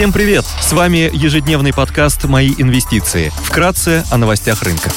Всем 0.00 0.14
привет! 0.14 0.46
С 0.62 0.72
вами 0.72 1.10
ежедневный 1.12 1.74
подкаст 1.74 2.24
«Мои 2.24 2.54
инвестиции». 2.56 3.30
Вкратце 3.44 4.02
о 4.10 4.16
новостях 4.16 4.62
рынка. 4.62 4.90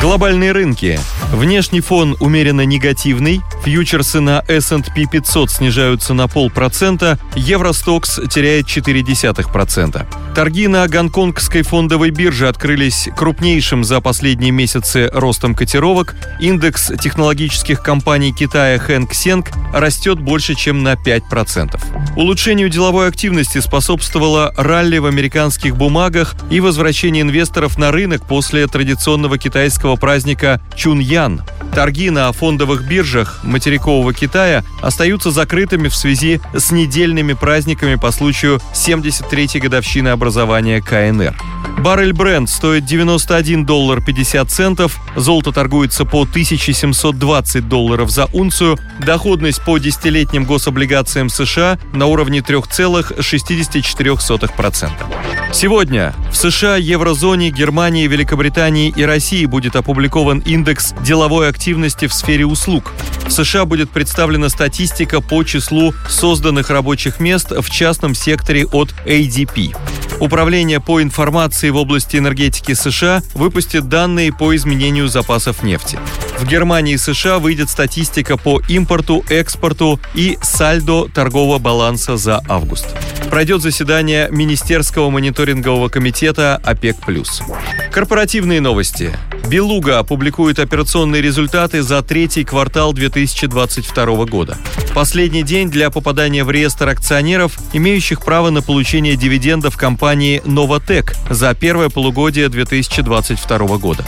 Глобальные 0.00 0.52
рынки. 0.52 0.98
Внешний 1.32 1.82
фон 1.82 2.16
умеренно 2.18 2.64
негативный. 2.64 3.42
Фьючерсы 3.66 4.20
на 4.20 4.44
S&P 4.46 5.06
500 5.10 5.50
снижаются 5.50 6.14
на 6.14 6.28
полпроцента. 6.28 7.18
Евростокс 7.34 8.20
теряет 8.30 8.66
0,4%. 8.66 10.06
Торги 10.36 10.68
на 10.68 10.86
гонконгской 10.86 11.62
фондовой 11.62 12.10
бирже 12.10 12.46
открылись 12.46 13.08
крупнейшим 13.16 13.82
за 13.82 14.00
последние 14.00 14.52
месяцы 14.52 15.10
ростом 15.12 15.56
котировок. 15.56 16.14
Индекс 16.38 16.92
технологических 17.00 17.82
компаний 17.82 18.32
Китая 18.32 18.78
Хэнк 18.78 19.12
Сенг 19.12 19.50
растет 19.74 20.20
больше, 20.20 20.54
чем 20.54 20.84
на 20.84 20.92
5%. 20.92 21.80
Улучшению 22.14 22.68
деловой 22.68 23.08
активности 23.08 23.58
способствовало 23.58 24.54
ралли 24.56 24.98
в 24.98 25.06
американских 25.06 25.76
бумагах 25.76 26.36
и 26.50 26.60
возвращение 26.60 27.22
инвесторов 27.22 27.78
на 27.78 27.90
рынок 27.90 28.28
после 28.28 28.68
традиционного 28.68 29.38
китайского 29.38 29.96
праздника 29.96 30.60
Чуньян. 30.76 31.42
Торги 31.76 32.08
на 32.08 32.32
фондовых 32.32 32.88
биржах 32.88 33.44
материкового 33.44 34.14
Китая 34.14 34.64
остаются 34.80 35.30
закрытыми 35.30 35.88
в 35.88 35.94
связи 35.94 36.40
с 36.54 36.70
недельными 36.70 37.34
праздниками 37.34 37.96
по 37.96 38.12
случаю 38.12 38.62
73-й 38.72 39.60
годовщины 39.60 40.08
образования 40.08 40.80
КНР. 40.80 41.36
Баррель 41.78 42.14
бренд 42.14 42.48
стоит 42.48 42.86
91 42.86 43.66
доллар 43.66 44.02
50 44.02 44.50
центов, 44.50 44.98
золото 45.16 45.52
торгуется 45.52 46.06
по 46.06 46.22
1720 46.22 47.68
долларов 47.68 48.10
за 48.10 48.24
унцию, 48.32 48.78
доходность 48.98 49.62
по 49.62 49.76
десятилетним 49.76 50.46
гособлигациям 50.46 51.28
США 51.28 51.78
на 51.92 52.06
уровне 52.06 52.38
3,64%. 52.38 54.90
Сегодня 55.52 56.14
в 56.32 56.36
США, 56.36 56.76
еврозоне, 56.76 57.50
Германии, 57.50 58.06
Великобритании 58.06 58.90
и 58.96 59.04
России 59.04 59.44
будет 59.44 59.76
опубликован 59.76 60.38
индекс 60.38 60.94
деловой 61.02 61.50
активности 61.50 61.65
в 61.74 62.12
сфере 62.12 62.46
услуг. 62.46 62.92
В 63.26 63.30
США 63.30 63.64
будет 63.64 63.90
представлена 63.90 64.48
статистика 64.48 65.20
по 65.20 65.42
числу 65.42 65.92
созданных 66.08 66.70
рабочих 66.70 67.18
мест 67.18 67.50
в 67.50 67.70
частном 67.70 68.14
секторе 68.14 68.66
от 68.66 68.94
ADP. 69.04 69.76
Управление 70.20 70.80
по 70.80 71.02
информации 71.02 71.70
в 71.70 71.76
области 71.76 72.16
энергетики 72.16 72.74
США 72.74 73.22
выпустит 73.34 73.88
данные 73.88 74.32
по 74.32 74.54
изменению 74.54 75.08
запасов 75.08 75.62
нефти. 75.62 75.98
В 76.38 76.46
Германии 76.46 76.94
и 76.94 76.98
США 76.98 77.38
выйдет 77.38 77.70
статистика 77.70 78.36
по 78.36 78.60
импорту, 78.68 79.24
экспорту 79.30 79.98
и 80.14 80.38
сальдо 80.42 81.06
торгового 81.08 81.58
баланса 81.58 82.16
за 82.16 82.42
август. 82.46 82.86
Пройдет 83.30 83.62
заседание 83.62 84.28
Министерского 84.30 85.10
мониторингового 85.10 85.88
комитета 85.88 86.60
ОПЕК+. 86.62 86.96
Корпоративные 87.90 88.60
новости. 88.60 89.16
Белуга 89.48 89.98
опубликует 89.98 90.58
операционные 90.58 91.22
результаты 91.22 91.82
за 91.82 92.02
третий 92.02 92.44
квартал 92.44 92.92
2022 92.92 94.26
года. 94.26 94.58
Последний 94.94 95.42
день 95.42 95.70
для 95.70 95.90
попадания 95.90 96.44
в 96.44 96.50
реестр 96.50 96.88
акционеров, 96.88 97.58
имеющих 97.72 98.22
право 98.22 98.50
на 98.50 98.60
получение 98.60 99.16
дивидендов 99.16 99.76
компании 99.76 100.42
«Новотек» 100.44 101.14
за 101.30 101.54
первое 101.54 101.88
полугодие 101.88 102.48
2022 102.48 103.78
года. 103.78 104.04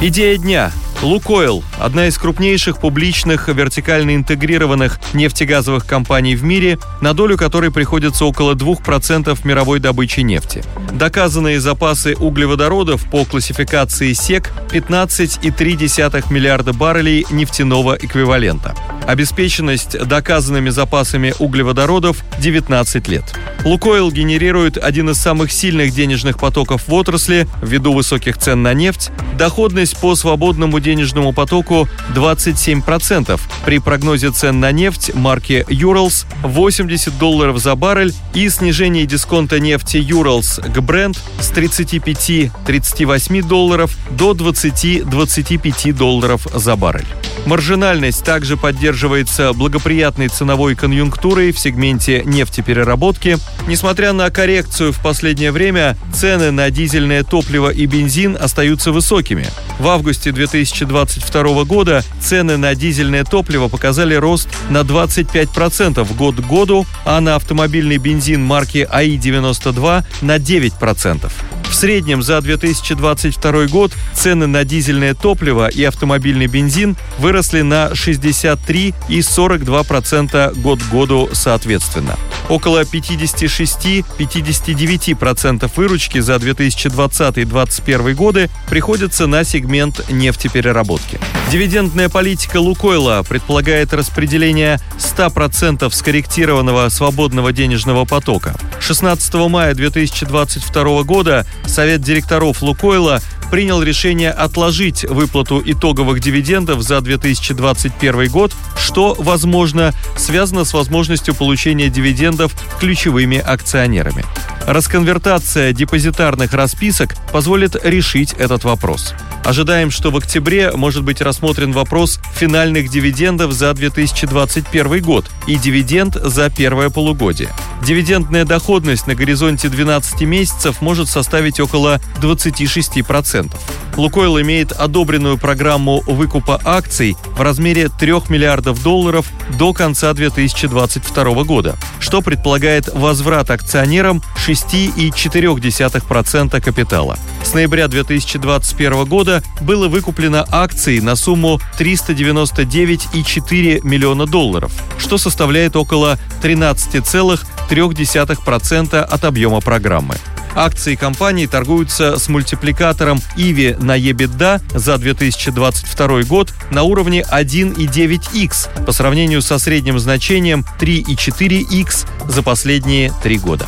Идея 0.00 0.36
дня. 0.38 0.72
Лукойл– 1.02 1.62
одна 1.78 2.06
из 2.06 2.16
крупнейших 2.16 2.78
публичных 2.78 3.48
вертикально 3.48 4.16
интегрированных 4.16 4.98
нефтегазовых 5.12 5.86
компаний 5.86 6.36
в 6.36 6.42
мире, 6.42 6.78
на 7.00 7.12
долю 7.12 7.36
которой 7.36 7.70
приходится 7.70 8.24
около 8.24 8.54
2% 8.54 9.38
мировой 9.44 9.78
добычи 9.78 10.20
нефти. 10.20 10.64
Доказанные 10.92 11.60
запасы 11.60 12.14
углеводородов 12.14 13.08
по 13.10 13.24
классификации 13.24 14.12
СЕК– 14.14 14.50
15,3 14.70 16.32
миллиарда 16.32 16.72
баррелей 16.72 17.26
нефтяного 17.30 17.96
эквивалента. 18.00 18.74
Обеспеченность 19.06 19.98
доказанными 19.98 20.70
запасами 20.70 21.34
углеводородов– 21.38 22.24
19 22.38 23.08
лет. 23.08 23.24
Лукойл 23.66 24.12
генерирует 24.12 24.78
один 24.78 25.10
из 25.10 25.18
самых 25.18 25.50
сильных 25.50 25.92
денежных 25.92 26.38
потоков 26.38 26.86
в 26.86 26.94
отрасли 26.94 27.48
ввиду 27.60 27.92
высоких 27.92 28.38
цен 28.38 28.62
на 28.62 28.74
нефть. 28.74 29.10
Доходность 29.36 29.98
по 29.98 30.14
свободному 30.14 30.78
денежному 30.78 31.32
потоку 31.32 31.88
27%. 32.14 33.40
При 33.64 33.80
прогнозе 33.80 34.30
цен 34.30 34.60
на 34.60 34.70
нефть 34.70 35.12
марки 35.14 35.66
Urals 35.68 36.26
80 36.44 37.18
долларов 37.18 37.58
за 37.58 37.74
баррель 37.74 38.14
и 38.34 38.48
снижении 38.48 39.04
дисконта 39.04 39.58
нефти 39.58 39.96
Urals 39.96 40.62
к 40.62 40.78
Brent 40.78 41.18
с 41.40 41.50
35-38 41.50 43.42
долларов 43.48 43.98
до 44.10 44.30
20-25 44.30 45.92
долларов 45.92 46.46
за 46.54 46.76
баррель. 46.76 47.04
Маржинальность 47.46 48.24
также 48.24 48.56
поддерживается 48.56 49.52
благоприятной 49.52 50.26
ценовой 50.26 50.74
конъюнктурой 50.74 51.52
в 51.52 51.58
сегменте 51.58 52.22
нефтепереработки. 52.24 53.38
Несмотря 53.66 54.12
на 54.12 54.30
коррекцию 54.30 54.92
в 54.92 55.00
последнее 55.00 55.52
время, 55.52 55.96
цены 56.14 56.50
на 56.50 56.70
дизельное 56.70 57.24
топливо 57.24 57.70
и 57.70 57.86
бензин 57.86 58.36
остаются 58.40 58.92
высокими. 58.92 59.46
В 59.78 59.88
августе 59.88 60.32
2022 60.32 61.64
года 61.64 62.04
цены 62.20 62.56
на 62.56 62.74
дизельное 62.74 63.24
топливо 63.24 63.68
показали 63.68 64.14
рост 64.14 64.48
на 64.70 64.78
25% 64.78 66.16
год 66.16 66.36
к 66.36 66.46
году, 66.46 66.86
а 67.04 67.20
на 67.20 67.34
автомобильный 67.34 67.98
бензин 67.98 68.42
марки 68.42 68.86
АИ-92 68.90 70.04
на 70.22 70.36
9%. 70.36 71.30
В 71.68 71.74
среднем 71.74 72.22
за 72.22 72.40
2022 72.40 73.66
год 73.66 73.92
цены 74.14 74.46
на 74.46 74.64
дизельное 74.64 75.12
топливо 75.14 75.68
и 75.68 75.84
автомобильный 75.84 76.46
бензин 76.46 76.96
выросли 77.18 77.60
на 77.62 77.94
63 77.94 78.94
и 79.08 79.18
42% 79.18 80.60
год 80.60 80.82
к 80.82 80.88
году 80.88 81.28
соответственно. 81.32 82.16
Около 82.48 82.82
56-59% 82.82 85.70
выручки 85.74 86.20
за 86.20 86.36
2020-2021 86.36 88.14
годы 88.14 88.48
приходится 88.70 89.26
на 89.26 89.42
сегмент 89.44 90.08
нефтепереработки. 90.10 91.18
Дивидендная 91.50 92.08
политика 92.08 92.58
Лукойла 92.58 93.24
предполагает 93.28 93.92
распределение 93.92 94.78
100% 94.98 95.92
скорректированного 95.92 96.88
свободного 96.88 97.52
денежного 97.52 98.04
потока. 98.04 98.54
16 98.80 99.34
мая 99.48 99.74
2022 99.74 101.02
года 101.02 101.44
Совет 101.64 102.00
директоров 102.00 102.62
Лукойла 102.62 103.20
принял 103.50 103.82
решение 103.82 104.30
отложить 104.30 105.04
выплату 105.04 105.62
итоговых 105.64 106.20
дивидендов 106.20 106.82
за 106.82 107.00
2021 107.00 108.30
год, 108.30 108.52
что, 108.76 109.14
возможно, 109.18 109.92
связано 110.16 110.64
с 110.64 110.72
возможностью 110.72 111.34
получения 111.34 111.88
дивидендов 111.88 112.52
ключевыми 112.80 113.38
акционерами. 113.38 114.24
Расконвертация 114.66 115.72
депозитарных 115.72 116.52
расписок 116.52 117.14
позволит 117.32 117.76
решить 117.84 118.32
этот 118.32 118.64
вопрос. 118.64 119.14
Ожидаем, 119.44 119.92
что 119.92 120.10
в 120.10 120.16
октябре 120.16 120.72
может 120.72 121.04
быть 121.04 121.20
рассмотрен 121.20 121.70
вопрос 121.70 122.18
финальных 122.34 122.90
дивидендов 122.90 123.52
за 123.52 123.72
2021 123.72 125.00
год 125.02 125.30
и 125.46 125.54
дивиденд 125.54 126.16
за 126.16 126.50
первое 126.50 126.90
полугодие. 126.90 127.50
Дивидендная 127.80 128.44
доходность 128.44 129.06
на 129.06 129.14
горизонте 129.14 129.68
12 129.68 130.22
месяцев 130.22 130.80
может 130.80 131.08
составить 131.08 131.60
около 131.60 132.00
26%. 132.20 133.54
Лукойл 133.96 134.40
имеет 134.40 134.72
одобренную 134.72 135.38
программу 135.38 136.02
выкупа 136.06 136.60
акций 136.64 137.16
в 137.34 137.40
размере 137.40 137.88
3 137.88 138.12
миллиардов 138.28 138.82
долларов 138.82 139.26
до 139.58 139.72
конца 139.72 140.12
2022 140.12 141.44
года, 141.44 141.76
что 141.98 142.20
предполагает 142.20 142.92
возврат 142.92 143.50
акционерам 143.50 144.22
6,4% 144.46 146.60
капитала. 146.60 147.16
С 147.42 147.54
ноября 147.54 147.88
2021 147.88 149.06
года 149.06 149.42
было 149.62 149.88
выкуплено 149.88 150.44
акций 150.50 151.00
на 151.00 151.16
сумму 151.16 151.58
399,4 151.78 153.80
миллиона 153.82 154.26
долларов, 154.26 154.72
что 154.98 155.16
составляет 155.16 155.74
около 155.74 156.18
13,3% 156.42 159.00
от 159.00 159.24
объема 159.24 159.60
программы. 159.60 160.16
Акции 160.56 160.94
компании 160.94 161.44
торгуются 161.44 162.18
с 162.18 162.28
мультипликатором 162.28 163.20
IVI 163.36 163.80
на 163.82 163.98
EBITDA 163.98 164.62
за 164.74 164.96
2022 164.96 166.22
год 166.22 166.52
на 166.70 166.82
уровне 166.82 167.22
1,9x 167.30 168.84
по 168.86 168.92
сравнению 168.92 169.42
со 169.42 169.58
средним 169.58 169.98
значением 169.98 170.64
3,4x 170.80 172.06
за 172.30 172.42
последние 172.42 173.12
три 173.22 173.38
года. 173.38 173.66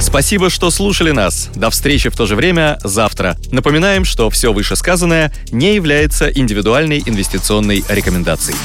Спасибо, 0.00 0.48
что 0.48 0.70
слушали 0.70 1.10
нас. 1.10 1.50
До 1.54 1.68
встречи 1.68 2.08
в 2.08 2.16
то 2.16 2.24
же 2.24 2.36
время 2.36 2.78
завтра. 2.82 3.36
Напоминаем, 3.52 4.06
что 4.06 4.30
все 4.30 4.52
вышесказанное 4.52 5.30
не 5.50 5.74
является 5.74 6.28
индивидуальной 6.28 7.02
инвестиционной 7.04 7.84
рекомендацией. 7.88 8.56